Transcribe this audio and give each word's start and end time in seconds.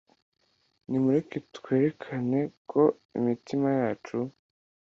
”Nimureke 0.89 1.37
twerekane 1.55 2.39
ko 2.71 2.81
imitima 3.17 3.67
yacu 3.79 4.17